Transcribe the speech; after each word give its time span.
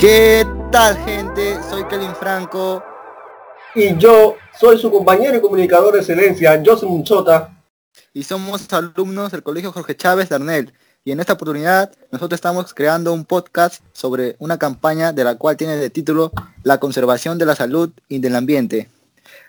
¿Qué 0.00 0.46
tal 0.72 0.96
gente? 1.04 1.58
Soy 1.68 1.84
Kelvin 1.84 2.14
Franco. 2.14 2.82
Y 3.74 3.98
yo 3.98 4.36
soy 4.58 4.78
su 4.78 4.90
compañero 4.90 5.36
y 5.36 5.42
comunicador 5.42 5.92
de 5.92 5.98
excelencia, 5.98 6.58
José 6.64 6.86
Munchota. 6.86 7.62
Y 8.14 8.22
somos 8.22 8.72
alumnos 8.72 9.30
del 9.30 9.42
Colegio 9.42 9.72
Jorge 9.72 9.94
Chávez 9.94 10.30
de 10.30 10.36
Arnel. 10.36 10.72
Y 11.04 11.12
en 11.12 11.20
esta 11.20 11.34
oportunidad 11.34 11.92
nosotros 12.10 12.38
estamos 12.38 12.72
creando 12.72 13.12
un 13.12 13.26
podcast 13.26 13.82
sobre 13.92 14.36
una 14.38 14.58
campaña 14.58 15.12
de 15.12 15.22
la 15.22 15.34
cual 15.34 15.58
tiene 15.58 15.76
de 15.76 15.90
título 15.90 16.32
La 16.62 16.80
conservación 16.80 17.36
de 17.36 17.44
la 17.44 17.54
salud 17.54 17.90
y 18.08 18.20
del 18.20 18.36
ambiente. 18.36 18.88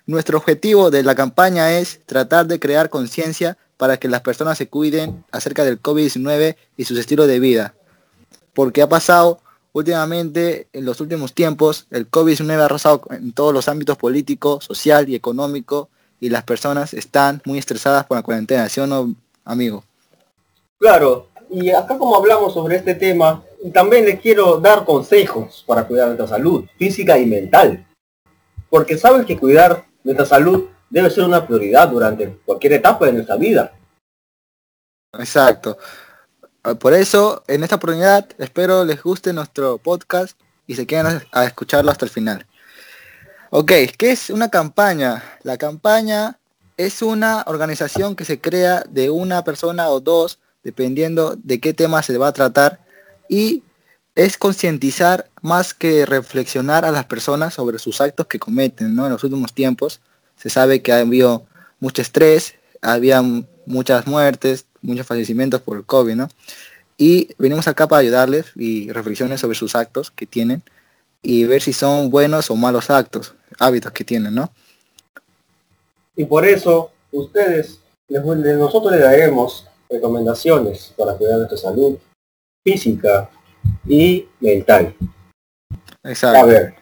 Nuestro 0.05 0.37
objetivo 0.37 0.91
de 0.91 1.03
la 1.03 1.15
campaña 1.15 1.71
es 1.79 2.01
tratar 2.05 2.47
de 2.47 2.59
crear 2.59 2.89
conciencia 2.89 3.57
para 3.77 3.95
que 3.95 4.09
las 4.09 4.19
personas 4.19 4.57
se 4.57 4.67
cuiden 4.67 5.23
acerca 5.31 5.63
del 5.63 5.81
COVID-19 5.81 6.57
y 6.75 6.83
sus 6.83 6.99
estilos 6.99 7.27
de 7.27 7.39
vida. 7.39 7.73
Porque 8.53 8.81
ha 8.81 8.89
pasado 8.89 9.39
últimamente, 9.73 10.67
en 10.73 10.85
los 10.85 11.01
últimos 11.01 11.33
tiempos, 11.33 11.87
el 11.91 12.09
COVID-19 12.09 12.59
ha 12.59 12.65
arrasado 12.65 13.01
en 13.09 13.31
todos 13.33 13.53
los 13.53 13.67
ámbitos 13.67 13.97
político, 13.97 14.61
social 14.61 15.09
y 15.09 15.15
económico 15.15 15.89
y 16.19 16.29
las 16.29 16.43
personas 16.43 16.93
están 16.93 17.41
muy 17.45 17.57
estresadas 17.57 18.05
por 18.05 18.17
la 18.17 18.23
cuarentena, 18.23 18.69
¿sí 18.69 18.79
o 18.79 18.87
no, 18.87 19.13
amigo? 19.43 19.83
Claro, 20.79 21.27
y 21.49 21.69
acá 21.71 21.97
como 21.97 22.15
hablamos 22.15 22.53
sobre 22.53 22.77
este 22.77 22.95
tema, 22.95 23.43
también 23.73 24.05
les 24.05 24.19
quiero 24.19 24.57
dar 24.59 24.85
consejos 24.85 25.63
para 25.67 25.85
cuidar 25.85 26.07
nuestra 26.07 26.27
salud 26.27 26.65
física 26.77 27.17
y 27.17 27.25
mental. 27.25 27.85
Porque 28.69 28.97
saben 28.97 29.25
que 29.25 29.37
cuidar 29.37 29.85
nuestra 30.03 30.25
salud 30.25 30.65
debe 30.89 31.09
ser 31.09 31.25
una 31.25 31.45
prioridad 31.45 31.89
durante 31.89 32.39
cualquier 32.45 32.73
etapa 32.73 33.05
de 33.05 33.13
nuestra 33.13 33.35
vida. 33.35 33.73
Exacto. 35.17 35.77
Ah, 36.63 36.75
por 36.75 36.93
eso, 36.93 37.43
en 37.47 37.63
esta 37.63 37.77
oportunidad, 37.77 38.29
espero 38.37 38.85
les 38.85 39.01
guste 39.01 39.33
nuestro 39.33 39.79
podcast 39.79 40.39
y 40.67 40.75
se 40.75 40.85
queden 40.85 41.19
a 41.31 41.45
escucharlo 41.45 41.89
hasta 41.89 42.05
el 42.05 42.11
final. 42.11 42.45
Ok, 43.49 43.71
¿qué 43.97 44.11
es 44.11 44.29
una 44.29 44.49
campaña? 44.49 45.23
La 45.41 45.57
campaña 45.57 46.37
es 46.77 47.01
una 47.01 47.43
organización 47.47 48.15
que 48.15 48.25
se 48.25 48.39
crea 48.39 48.83
de 48.87 49.09
una 49.09 49.43
persona 49.43 49.89
o 49.89 49.99
dos, 49.99 50.37
dependiendo 50.63 51.35
de 51.35 51.59
qué 51.59 51.73
tema 51.73 52.03
se 52.03 52.17
va 52.17 52.27
a 52.27 52.33
tratar, 52.33 52.79
y 53.27 53.63
es 54.13 54.37
concientizar 54.37 55.29
más 55.41 55.73
que 55.73 56.05
reflexionar 56.05 56.85
a 56.85 56.91
las 56.91 57.05
personas 57.05 57.55
sobre 57.55 57.79
sus 57.79 58.01
actos 58.01 58.27
que 58.27 58.37
cometen, 58.37 58.95
¿no? 58.95 59.07
En 59.07 59.13
los 59.13 59.23
últimos 59.23 59.53
tiempos 59.53 59.99
se 60.35 60.51
sabe 60.51 60.83
que 60.83 60.93
ha 60.93 60.99
habido 60.99 61.47
mucho 61.79 62.03
estrés, 62.03 62.53
había 62.81 63.23
muchas 63.65 64.05
muertes, 64.05 64.67
muchos 64.81 65.05
fallecimientos 65.05 65.61
por 65.61 65.77
el 65.77 65.85
COVID, 65.85 66.15
¿no? 66.15 66.29
Y 66.97 67.29
venimos 67.37 67.67
acá 67.67 67.87
para 67.87 68.01
ayudarles 68.01 68.47
y 68.55 68.91
reflexiones 68.91 69.39
sobre 69.39 69.55
sus 69.55 69.75
actos 69.75 70.11
que 70.11 70.25
tienen 70.25 70.61
y 71.21 71.45
ver 71.45 71.61
si 71.61 71.73
son 71.73 72.09
buenos 72.09 72.51
o 72.51 72.55
malos 72.55 72.89
actos, 72.89 73.35
hábitos 73.59 73.91
que 73.91 74.03
tienen, 74.03 74.35
¿no? 74.35 74.51
Y 76.15 76.25
por 76.25 76.45
eso, 76.45 76.91
ustedes, 77.11 77.79
nosotros 78.07 78.91
les 78.91 79.01
daremos 79.01 79.67
recomendaciones 79.89 80.93
para 80.97 81.13
cuidar 81.15 81.37
nuestra 81.37 81.57
salud 81.57 81.97
física 82.63 83.29
y 83.87 84.27
mental. 84.39 84.95
Exacto. 86.03 86.39
A 86.39 86.45
ver, 86.45 86.75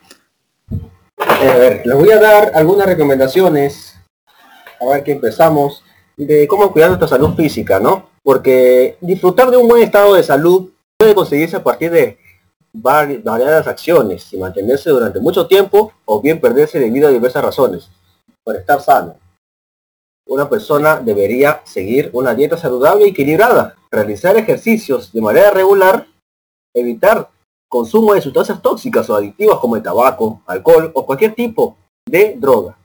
a 1.17 1.57
ver, 1.57 1.85
les 1.85 1.95
voy 1.95 2.11
a 2.11 2.19
dar 2.19 2.51
algunas 2.55 2.87
recomendaciones. 2.87 3.95
A 4.81 4.85
ver 4.85 5.03
que 5.03 5.13
empezamos 5.13 5.83
de 6.25 6.47
cómo 6.47 6.71
cuidar 6.71 6.89
nuestra 6.89 7.07
salud 7.07 7.33
física, 7.35 7.79
¿no? 7.79 8.09
Porque 8.23 8.97
disfrutar 9.01 9.49
de 9.49 9.57
un 9.57 9.67
buen 9.67 9.83
estado 9.83 10.15
de 10.15 10.23
salud 10.23 10.69
puede 10.97 11.15
conseguirse 11.15 11.55
a 11.55 11.63
partir 11.63 11.91
de 11.91 12.17
variadas 12.73 13.67
acciones 13.67 14.31
y 14.33 14.37
mantenerse 14.37 14.89
durante 14.89 15.19
mucho 15.19 15.47
tiempo 15.47 15.93
o 16.05 16.21
bien 16.21 16.39
perderse 16.39 16.79
debido 16.79 17.07
a 17.07 17.11
diversas 17.11 17.43
razones. 17.43 17.89
Para 18.43 18.59
estar 18.59 18.81
sano, 18.81 19.15
una 20.27 20.49
persona 20.49 20.99
debería 20.99 21.61
seguir 21.65 22.09
una 22.13 22.35
dieta 22.35 22.57
saludable 22.57 23.07
y 23.07 23.09
equilibrada, 23.09 23.75
realizar 23.89 24.37
ejercicios 24.37 25.11
de 25.11 25.21
manera 25.21 25.51
regular, 25.51 26.07
evitar 26.75 27.29
consumo 27.69 28.13
de 28.13 28.21
sustancias 28.21 28.61
tóxicas 28.61 29.09
o 29.09 29.15
adictivas 29.15 29.59
como 29.59 29.75
el 29.75 29.83
tabaco, 29.83 30.41
alcohol 30.45 30.91
o 30.93 31.05
cualquier 31.05 31.33
tipo 31.33 31.77
de 32.07 32.35
droga. 32.37 32.77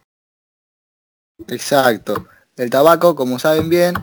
Exacto. 1.49 2.27
El 2.57 2.71
tabaco, 2.71 3.17
como 3.17 3.39
saben 3.39 3.69
bien, 3.69 3.95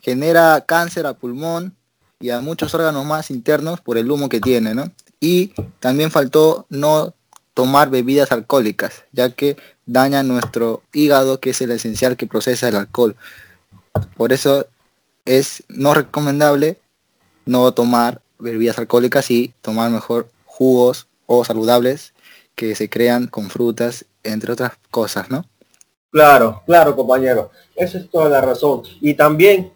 genera 0.00 0.62
cáncer 0.66 1.06
a 1.06 1.14
pulmón 1.14 1.74
y 2.20 2.30
a 2.30 2.40
muchos 2.40 2.74
órganos 2.74 3.04
más 3.06 3.30
internos 3.30 3.80
por 3.80 3.96
el 3.96 4.10
humo 4.10 4.28
que 4.28 4.40
tiene, 4.40 4.74
¿no? 4.74 4.92
Y 5.20 5.54
también 5.80 6.10
faltó 6.10 6.66
no 6.68 7.14
tomar 7.54 7.88
bebidas 7.88 8.32
alcohólicas, 8.32 9.04
ya 9.12 9.30
que 9.30 9.56
daña 9.86 10.22
nuestro 10.22 10.82
hígado, 10.92 11.40
que 11.40 11.50
es 11.50 11.60
el 11.60 11.70
esencial 11.70 12.16
que 12.16 12.26
procesa 12.26 12.68
el 12.68 12.76
alcohol. 12.76 13.16
Por 14.16 14.32
eso 14.32 14.66
es 15.24 15.62
no 15.68 15.94
recomendable 15.94 16.78
no 17.46 17.72
tomar 17.72 18.20
bebidas 18.38 18.78
alcohólicas 18.78 19.30
y 19.30 19.54
tomar 19.62 19.90
mejor 19.90 20.28
jugos 20.44 21.06
o 21.26 21.44
saludables 21.44 22.12
que 22.54 22.74
se 22.74 22.90
crean 22.90 23.26
con 23.28 23.50
frutas, 23.50 24.04
entre 24.22 24.52
otras 24.52 24.72
cosas, 24.90 25.30
¿no? 25.30 25.46
Claro, 26.14 26.62
claro, 26.64 26.94
compañero. 26.94 27.50
Esa 27.74 27.98
es 27.98 28.08
toda 28.08 28.28
la 28.28 28.40
razón. 28.40 28.82
Y 29.00 29.14
también, 29.14 29.72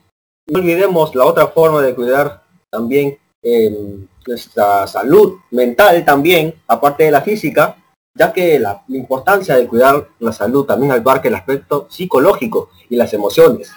no 0.47 0.61
olvidemos 0.61 1.13
la 1.17 1.25
otra 1.25 1.49
forma 1.49 1.83
de 1.83 1.97
cuidar 1.97 2.45
también 2.71 3.19
em, 3.43 4.07
nuestra 4.25 4.87
salud 4.87 5.39
mental 5.51 6.05
también, 6.05 6.55
aparte 6.69 7.03
de 7.03 7.11
la 7.11 7.23
física, 7.23 7.77
ya 8.15 8.33
que 8.33 8.57
la, 8.61 8.85
importancia 8.87 9.57
de 9.57 9.67
cuidar 9.67 10.11
la 10.21 10.31
salud 10.31 10.65
también 10.65 10.93
abarca 10.93 11.27
el 11.27 11.35
aspecto 11.35 11.89
psicológico 11.91 12.71
y 12.89 12.95
las 12.95 13.13
emociones. 13.13 13.73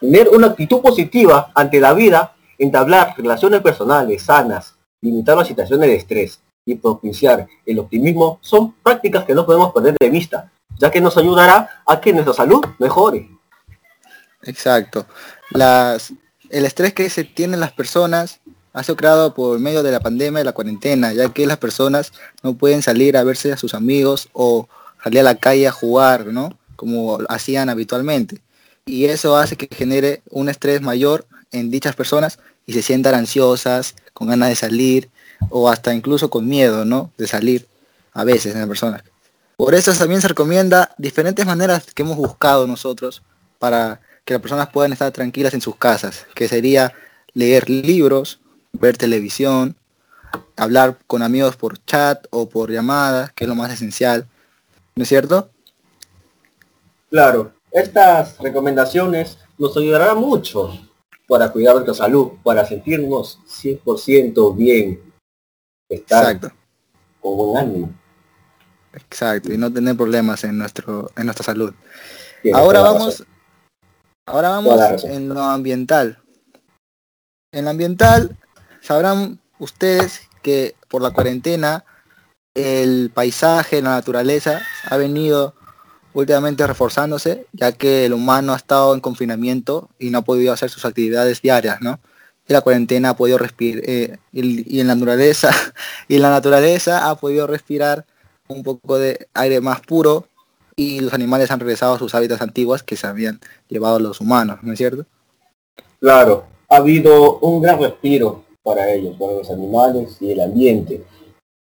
Tener 0.00 0.28
una 0.28 0.46
actitud 0.46 0.80
positiva 0.80 1.50
ante 1.52 1.80
la 1.80 1.94
vida, 1.94 2.36
entablar 2.58 3.14
relaciones 3.16 3.60
personales 3.60 4.22
sanas, 4.22 4.76
limitar 5.02 5.36
las 5.36 5.48
situaciones 5.48 5.88
de 5.88 5.96
estrés 5.96 6.40
y 6.64 6.76
propiciar 6.76 7.48
el 7.66 7.80
optimismo 7.80 8.38
son 8.40 8.72
prácticas 8.84 9.24
que 9.24 9.34
no 9.34 9.44
podemos 9.44 9.72
perder 9.72 9.96
de 9.98 10.10
vista, 10.10 10.52
ya 10.78 10.90
que 10.90 11.00
nos 11.00 11.16
ayudará 11.16 11.82
a 11.86 12.00
que 12.00 12.12
nuestra 12.12 12.34
salud 12.34 12.64
mejore. 12.78 13.30
Exacto. 14.42 15.06
Las, 15.50 16.12
el 16.50 16.64
estrés 16.66 16.92
que 16.92 17.08
se 17.10 17.24
tienen 17.24 17.60
las 17.60 17.72
personas 17.72 18.40
ha 18.72 18.82
sido 18.82 18.96
creado 18.96 19.34
por 19.34 19.58
medio 19.60 19.82
de 19.82 19.92
la 19.92 20.00
pandemia 20.00 20.40
y 20.40 20.44
la 20.44 20.52
cuarentena, 20.52 21.12
ya 21.12 21.28
que 21.28 21.46
las 21.46 21.58
personas 21.58 22.12
no 22.42 22.54
pueden 22.54 22.82
salir 22.82 23.16
a 23.16 23.24
verse 23.24 23.52
a 23.52 23.56
sus 23.56 23.72
amigos 23.72 24.28
o 24.32 24.68
salir 25.02 25.20
a 25.20 25.22
la 25.22 25.36
calle 25.36 25.68
a 25.68 25.72
jugar, 25.72 26.26
¿no? 26.26 26.58
Como 26.76 27.18
hacían 27.28 27.68
habitualmente. 27.70 28.40
Y 28.84 29.06
eso 29.06 29.36
hace 29.36 29.56
que 29.56 29.74
genere 29.74 30.22
un 30.30 30.48
estrés 30.48 30.82
mayor 30.82 31.24
en 31.52 31.70
dichas 31.70 31.94
personas 31.94 32.40
y 32.66 32.72
se 32.72 32.82
sientan 32.82 33.14
ansiosas, 33.14 33.94
con 34.12 34.28
ganas 34.28 34.48
de 34.48 34.56
salir 34.56 35.10
o 35.50 35.68
hasta 35.68 35.94
incluso 35.94 36.28
con 36.30 36.46
miedo, 36.46 36.84
¿no? 36.84 37.12
De 37.16 37.26
salir 37.26 37.68
a 38.12 38.24
veces 38.24 38.54
en 38.54 38.60
las 38.60 38.68
personas. 38.68 39.02
Por 39.56 39.74
eso 39.74 39.92
también 39.92 40.20
se 40.20 40.28
recomienda 40.28 40.94
diferentes 40.98 41.46
maneras 41.46 41.92
que 41.94 42.02
hemos 42.02 42.16
buscado 42.16 42.66
nosotros 42.66 43.22
para 43.58 44.00
que 44.24 44.34
las 44.34 44.42
personas 44.42 44.70
puedan 44.70 44.92
estar 44.92 45.12
tranquilas 45.12 45.54
en 45.54 45.60
sus 45.60 45.76
casas, 45.76 46.26
que 46.34 46.48
sería 46.48 46.92
leer 47.34 47.70
libros, 47.70 48.40
ver 48.72 48.96
televisión, 48.96 49.76
hablar 50.56 50.98
con 51.06 51.22
amigos 51.22 51.56
por 51.56 51.82
chat 51.84 52.26
o 52.30 52.48
por 52.48 52.70
llamadas, 52.70 53.32
que 53.32 53.44
es 53.44 53.48
lo 53.48 53.54
más 53.54 53.72
esencial, 53.72 54.26
¿no 54.96 55.02
es 55.02 55.08
cierto? 55.08 55.50
Claro, 57.10 57.52
estas 57.70 58.38
recomendaciones 58.38 59.38
nos 59.56 59.76
ayudarán 59.76 60.18
mucho 60.18 60.72
para 61.28 61.52
cuidar 61.52 61.74
nuestra 61.74 61.94
salud, 61.94 62.32
para 62.42 62.66
sentirnos 62.66 63.38
100% 63.46 64.56
bien, 64.56 65.00
estar 65.88 66.24
Exacto. 66.24 66.52
con 67.20 67.36
buen 67.36 67.56
ánimo. 67.56 68.03
Exacto, 68.94 69.52
y 69.52 69.58
no 69.58 69.72
tener 69.72 69.96
problemas 69.96 70.44
en 70.44 70.58
nuestro 70.58 71.10
en 71.16 71.26
nuestra 71.26 71.44
salud. 71.44 71.74
ahora 72.52 72.80
vamos 72.80 73.24
ahora 74.26 74.50
vamos 74.50 75.04
en 75.04 75.28
lo 75.28 75.42
ambiental. 75.42 76.18
En 77.52 77.64
lo 77.64 77.70
ambiental 77.70 78.36
sabrán 78.80 79.40
ustedes 79.58 80.22
que 80.42 80.76
por 80.88 81.02
la 81.02 81.10
cuarentena 81.10 81.84
el 82.54 83.10
paisaje, 83.12 83.82
la 83.82 83.90
naturaleza 83.90 84.62
ha 84.88 84.96
venido 84.96 85.54
últimamente 86.12 86.64
reforzándose, 86.66 87.46
ya 87.52 87.72
que 87.72 88.06
el 88.06 88.12
humano 88.12 88.52
ha 88.52 88.56
estado 88.56 88.94
en 88.94 89.00
confinamiento 89.00 89.90
y 89.98 90.10
no 90.10 90.18
ha 90.18 90.22
podido 90.22 90.52
hacer 90.52 90.70
sus 90.70 90.84
actividades 90.84 91.42
diarias, 91.42 91.80
¿no? 91.80 91.98
Y 92.46 92.52
la 92.52 92.60
cuarentena 92.60 93.10
ha 93.10 93.16
podido 93.16 93.38
respirar, 93.38 93.82
eh, 93.86 94.18
y, 94.30 94.76
y, 94.76 94.80
en 94.80 94.86
la 94.86 94.94
naturaleza, 94.94 95.50
y 96.08 96.18
la 96.18 96.30
naturaleza 96.30 97.10
ha 97.10 97.16
podido 97.16 97.48
respirar 97.48 98.06
un 98.48 98.62
poco 98.62 98.98
de 98.98 99.28
aire 99.34 99.60
más 99.60 99.80
puro 99.80 100.26
y 100.76 101.00
los 101.00 101.14
animales 101.14 101.50
han 101.50 101.60
regresado 101.60 101.94
a 101.94 101.98
sus 101.98 102.14
hábitats 102.14 102.42
antiguos 102.42 102.82
que 102.82 102.96
se 102.96 103.06
habían 103.06 103.40
llevado 103.68 103.98
los 103.98 104.20
humanos, 104.20 104.58
¿no 104.62 104.72
es 104.72 104.78
cierto? 104.78 105.06
Claro, 106.00 106.46
ha 106.68 106.76
habido 106.76 107.38
un 107.38 107.62
gran 107.62 107.80
respiro 107.80 108.44
para 108.62 108.92
ellos, 108.92 109.16
para 109.18 109.32
los 109.32 109.50
animales 109.50 110.16
y 110.20 110.32
el 110.32 110.40
ambiente. 110.40 111.04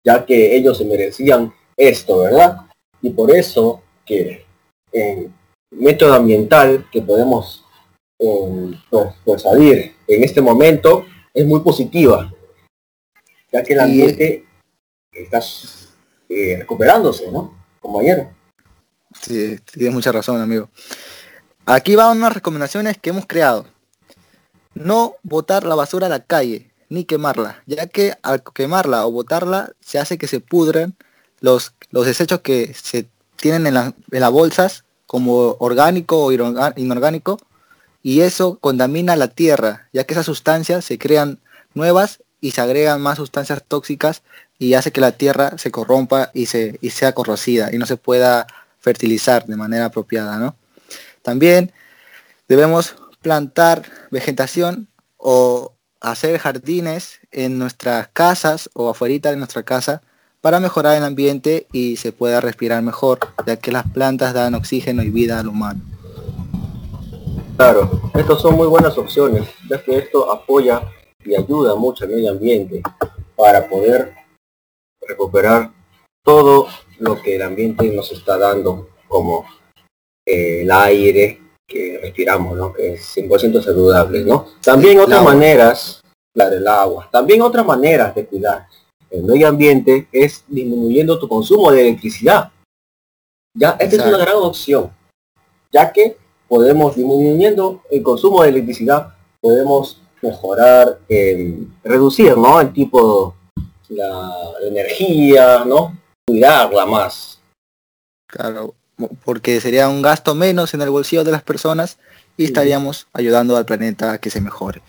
ya 0.06 0.26
que 0.26 0.58
ellos 0.58 0.78
se 0.78 0.84
merecían 0.84 1.54
esto, 1.78 2.20
¿verdad? 2.20 2.58
Y 3.02 3.12
por 3.12 3.32
eso 3.32 3.82
que 4.06 4.46
en 4.92 5.34
método 5.72 6.14
ambiental 6.14 6.86
que 6.92 7.02
podemos 7.02 7.64
eh, 8.20 8.72
pues, 8.90 9.14
pues 9.24 9.46
en 9.46 10.24
este 10.24 10.42
momento 10.42 11.06
es 11.34 11.46
muy 11.46 11.62
positiva, 11.62 12.34
ya 13.52 13.64
que 13.64 13.74
el 13.74 13.80
ambiente 13.80 14.46
está 15.12 15.42
eh, 16.36 16.58
recuperándose, 16.60 17.32
¿no? 17.32 17.54
Como 17.80 18.00
ayer. 18.00 18.30
Sí, 19.22 19.60
tienes 19.72 19.94
mucha 19.94 20.12
razón, 20.12 20.42
amigo. 20.42 20.70
Aquí 21.66 21.96
van 21.96 22.18
unas 22.18 22.34
recomendaciones 22.34 22.98
que 22.98 23.12
hemos 23.12 23.26
creado. 23.26 23.66
No 24.74 25.16
botar 25.24 25.66
la 25.66 25.76
basura 25.76 26.08
a 26.08 26.10
la 26.10 26.24
calle, 26.26 26.72
ni 26.90 27.06
quemarla, 27.06 27.64
ya 27.66 27.88
que 27.88 28.16
al 28.22 28.44
quemarla 28.44 29.06
o 29.06 29.12
botarla 29.12 29.72
se 29.80 30.00
hace 30.00 30.18
que 30.18 30.28
se 30.28 30.40
pudren 30.40 30.96
los, 31.40 31.74
los 31.92 32.06
desechos 32.06 32.42
que 32.42 32.74
se 32.74 33.08
tienen 33.36 33.68
en, 33.68 33.76
en 33.76 34.20
las 34.20 34.32
bolsas 34.32 34.84
como 35.06 35.56
orgánico 35.60 36.24
o 36.24 36.32
inorgánico 36.32 37.38
y 38.02 38.22
eso 38.22 38.58
contamina 38.60 39.16
la 39.16 39.30
tierra, 39.30 39.90
ya 39.94 40.04
que 40.04 40.14
esas 40.14 40.26
sustancias 40.26 40.86
se 40.86 40.98
crean 40.98 41.40
nuevas 41.74 42.22
y 42.42 42.52
se 42.52 42.62
agregan 42.62 43.02
más 43.02 43.18
sustancias 43.18 43.64
tóxicas 43.68 44.24
y 44.64 44.76
hace 44.76 44.94
que 44.94 45.02
la 45.02 45.12
tierra 45.12 45.58
se 45.58 45.72
corrompa 45.72 46.32
y, 46.34 46.46
se, 46.46 46.80
y 46.80 46.92
sea 46.92 47.12
corrosida 47.12 47.70
y 47.74 47.78
no 47.78 47.86
se 47.86 47.98
pueda 47.98 48.48
fertilizar 48.80 49.46
de 49.46 49.58
manera 49.58 49.86
apropiada. 49.86 50.38
¿no? 50.38 50.56
También 51.22 51.74
debemos 52.48 52.96
plantar 53.22 53.84
vegetación 54.10 54.88
o 55.18 55.74
hacer 56.00 56.40
jardines 56.40 57.20
en 57.32 57.60
nuestras 57.60 58.08
casas 58.14 58.70
o 58.74 58.90
afuera 58.90 59.32
de 59.32 59.36
nuestra 59.36 59.64
casa 59.64 60.02
para 60.40 60.62
mejorar 60.62 60.96
el 60.96 61.04
ambiente 61.04 61.68
y 61.74 61.98
se 61.98 62.14
pueda 62.14 62.40
respirar 62.40 62.82
mejor, 62.84 63.20
ya 63.46 63.58
que 63.58 63.74
las 63.74 63.86
plantas 63.92 64.34
dan 64.34 64.56
oxígeno 64.56 65.04
y 65.04 65.10
vida 65.10 65.42
al 65.42 65.50
humano. 65.50 65.82
Claro, 67.58 68.12
estas 68.14 68.42
son 68.42 68.56
muy 68.56 68.68
buenas 68.68 68.98
opciones, 68.98 69.46
ya 69.70 69.84
que 69.84 69.98
esto 69.98 70.32
apoya 70.32 70.84
y 71.26 71.36
ayuda 71.36 71.76
mucho 71.76 72.06
al 72.06 72.12
medio 72.12 72.32
ambiente 72.32 72.82
para 73.36 73.68
poder 73.68 74.23
recuperar 75.08 75.72
todo 76.24 76.68
lo 77.00 77.22
que 77.22 77.36
el 77.36 77.42
ambiente 77.42 77.86
nos 77.92 78.12
está 78.12 78.38
dando, 78.38 78.90
como 79.08 79.46
eh, 80.26 80.62
el 80.62 80.72
aire 80.72 81.42
que 81.68 82.00
respiramos, 82.02 82.58
¿no? 82.58 82.74
que 82.74 82.94
es 82.94 83.18
100% 83.18 83.62
saludable. 83.62 84.24
¿no? 84.24 84.48
También 84.62 85.00
otras 85.00 85.24
maneras, 85.24 86.02
la 86.36 86.50
del 86.50 86.68
agua, 86.68 87.10
también 87.12 87.42
otras 87.42 87.66
maneras 87.66 88.16
de 88.16 88.26
cuidar 88.26 88.68
el 89.14 89.24
medio 89.24 89.48
ambiente 89.48 90.08
es 90.12 90.44
disminuyendo 90.48 91.20
tu 91.20 91.28
consumo 91.28 91.72
de 91.72 91.82
electricidad. 91.82 92.52
Ya, 93.56 93.78
esta 93.80 93.96
es 93.96 94.06
una 94.08 94.18
gran 94.18 94.38
opción, 94.38 94.92
ya 95.72 95.94
que 95.94 96.18
podemos 96.48 96.96
disminuyendo 96.96 97.84
el 97.92 98.02
consumo 98.02 98.42
de 98.42 98.50
electricidad, 98.50 99.14
podemos 99.40 100.02
mejorar, 100.20 101.00
reducir, 101.84 102.36
¿no? 102.36 102.60
El 102.60 102.74
tipo, 102.74 103.36
la, 103.96 104.32
energía, 104.62 105.64
¿no? 105.66 105.98
Cuidarla 106.26 106.86
más. 106.86 107.40
Claro, 108.28 108.76
porque 109.24 109.60
sería 109.62 109.90
un 109.90 110.02
gasto 110.02 110.36
menos 110.36 110.74
en 110.74 110.82
el 110.82 110.90
bolsillo 110.90 111.24
de 111.24 111.32
las 111.32 111.44
personas 111.44 111.98
y 112.38 112.46
estaríamos 112.46 113.08
ayudando 113.14 113.58
al 113.58 113.66
planeta 113.66 114.14
a 114.14 114.18
que 114.18 114.30
se 114.30 114.42
mejore. 114.42 114.82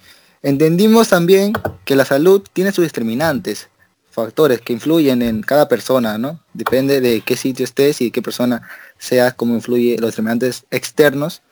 Entendimos 0.42 1.08
también 1.08 1.52
que 1.84 1.96
la 1.96 2.04
salud 2.04 2.42
tiene 2.52 2.72
sus 2.72 2.84
determinantes, 2.84 3.68
factores 4.10 4.60
que 4.60 4.72
influyen 4.72 5.22
en 5.22 5.42
cada 5.42 5.68
persona, 5.68 6.18
¿no? 6.18 6.40
Depende 6.52 7.00
de 7.00 7.20
qué 7.22 7.36
sitio 7.36 7.64
estés 7.64 8.00
y 8.00 8.10
qué 8.10 8.22
persona 8.22 8.68
sea, 8.98 9.32
cómo 9.32 9.54
influye 9.54 9.96
los 9.98 10.10
determinantes 10.10 10.64
externos 10.70 11.42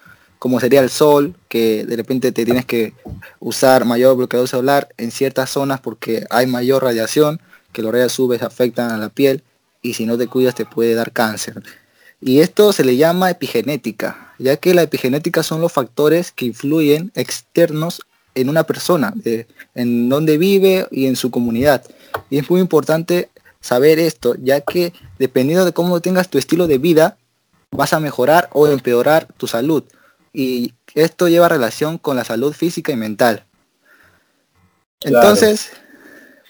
como 0.42 0.58
sería 0.58 0.80
el 0.80 0.90
sol, 0.90 1.36
que 1.48 1.84
de 1.84 1.94
repente 1.94 2.32
te 2.32 2.44
tienes 2.44 2.66
que 2.66 2.94
usar 3.38 3.84
mayor 3.84 4.16
bloqueador 4.16 4.48
solar 4.48 4.88
en 4.96 5.12
ciertas 5.12 5.50
zonas 5.50 5.80
porque 5.80 6.26
hay 6.30 6.48
mayor 6.48 6.82
radiación, 6.82 7.40
que 7.70 7.80
los 7.80 7.92
rayos 7.92 8.18
UV 8.18 8.42
afectan 8.42 8.90
a 8.90 8.96
la 8.96 9.08
piel 9.08 9.44
y 9.82 9.94
si 9.94 10.04
no 10.04 10.18
te 10.18 10.26
cuidas 10.26 10.56
te 10.56 10.64
puede 10.64 10.94
dar 10.94 11.12
cáncer. 11.12 11.62
Y 12.20 12.40
esto 12.40 12.72
se 12.72 12.82
le 12.82 12.96
llama 12.96 13.30
epigenética, 13.30 14.34
ya 14.40 14.56
que 14.56 14.74
la 14.74 14.82
epigenética 14.82 15.44
son 15.44 15.60
los 15.60 15.70
factores 15.70 16.32
que 16.32 16.46
influyen 16.46 17.12
externos 17.14 18.00
en 18.34 18.48
una 18.48 18.64
persona, 18.64 19.14
en 19.76 20.08
donde 20.08 20.38
vive 20.38 20.88
y 20.90 21.06
en 21.06 21.14
su 21.14 21.30
comunidad. 21.30 21.84
Y 22.30 22.38
es 22.38 22.50
muy 22.50 22.60
importante 22.60 23.28
saber 23.60 24.00
esto, 24.00 24.34
ya 24.42 24.60
que 24.60 24.92
dependiendo 25.20 25.64
de 25.64 25.72
cómo 25.72 26.00
tengas 26.00 26.28
tu 26.28 26.36
estilo 26.36 26.66
de 26.66 26.78
vida, 26.78 27.16
vas 27.70 27.92
a 27.92 28.00
mejorar 28.00 28.50
o 28.52 28.66
empeorar 28.66 29.28
tu 29.36 29.46
salud 29.46 29.84
y 30.32 30.74
esto 30.94 31.28
lleva 31.28 31.48
relación 31.48 31.98
con 31.98 32.16
la 32.16 32.24
salud 32.24 32.52
física 32.52 32.92
y 32.92 32.96
mental. 32.96 33.44
Entonces, 35.00 35.72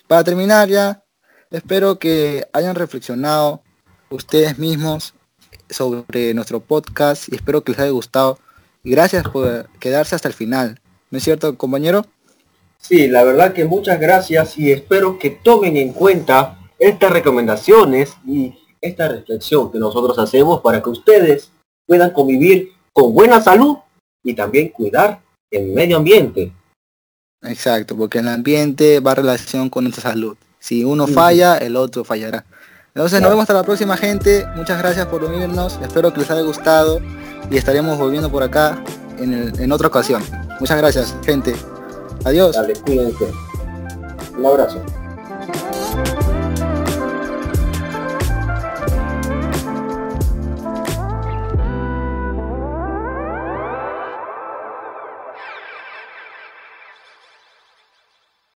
para 0.06 0.24
terminar 0.24 0.68
ya, 0.68 1.02
espero 1.50 1.98
que 1.98 2.46
hayan 2.52 2.74
reflexionado 2.74 3.62
ustedes 4.10 4.58
mismos 4.58 5.14
sobre 5.70 6.34
nuestro 6.34 6.60
podcast 6.60 7.32
y 7.32 7.36
espero 7.36 7.62
que 7.64 7.72
les 7.72 7.80
haya 7.80 7.90
gustado. 7.90 8.38
Y 8.84 8.90
gracias 8.90 9.24
por 9.28 9.68
quedarse 9.78 10.14
hasta 10.14 10.28
el 10.28 10.34
final. 10.34 10.80
¿No 11.10 11.18
es 11.18 11.24
cierto, 11.24 11.56
compañero? 11.56 12.04
Sí, 12.78 13.06
la 13.06 13.22
verdad 13.22 13.52
que 13.52 13.64
muchas 13.64 14.00
gracias 14.00 14.58
y 14.58 14.72
espero 14.72 15.18
que 15.18 15.30
tomen 15.30 15.76
en 15.76 15.92
cuenta 15.92 16.58
estas 16.78 17.12
recomendaciones 17.12 18.14
y 18.26 18.58
esta 18.80 19.08
reflexión 19.08 19.70
que 19.70 19.78
nosotros 19.78 20.18
hacemos 20.18 20.60
para 20.60 20.82
que 20.82 20.90
ustedes 20.90 21.52
puedan 21.86 22.10
convivir 22.10 22.71
con 22.92 23.14
buena 23.14 23.40
salud 23.40 23.76
y 24.22 24.34
también 24.34 24.68
cuidar 24.68 25.20
el 25.50 25.72
medio 25.72 25.96
ambiente. 25.96 26.52
Exacto, 27.42 27.96
porque 27.96 28.18
el 28.18 28.28
ambiente 28.28 29.00
va 29.00 29.14
relación 29.14 29.68
con 29.68 29.84
nuestra 29.84 30.10
salud. 30.10 30.36
Si 30.58 30.84
uno 30.84 31.06
falla, 31.08 31.58
el 31.58 31.76
otro 31.76 32.04
fallará. 32.04 32.44
Entonces 32.94 33.20
nos 33.20 33.30
vemos 33.30 33.42
hasta 33.42 33.54
la 33.54 33.64
próxima 33.64 33.96
gente. 33.96 34.46
Muchas 34.54 34.78
gracias 34.78 35.06
por 35.06 35.24
unirnos. 35.24 35.78
Espero 35.82 36.12
que 36.12 36.20
les 36.20 36.30
haya 36.30 36.42
gustado 36.42 37.00
y 37.50 37.56
estaremos 37.56 37.98
volviendo 37.98 38.30
por 38.30 38.42
acá 38.42 38.82
en, 39.18 39.52
en 39.58 39.72
otra 39.72 39.88
ocasión. 39.88 40.22
Muchas 40.60 40.78
gracias, 40.78 41.16
gente. 41.24 41.54
Adiós. 42.24 42.54
Dale, 42.54 42.74
cuídense. 42.74 43.26
Un 44.38 44.46
abrazo. 44.46 45.01